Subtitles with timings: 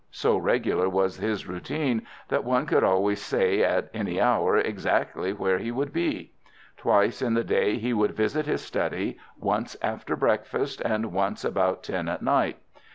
[0.09, 5.59] So regular was his routine that one could always say at any hour exactly where
[5.59, 6.31] he would be.
[6.75, 11.83] Twice in the day he would visit his study, once after breakfast, and once about
[11.83, 12.57] ten at night.